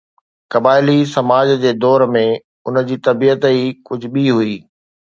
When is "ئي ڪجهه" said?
3.53-4.13